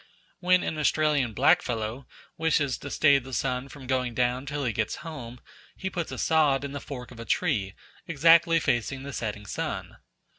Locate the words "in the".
6.63-6.79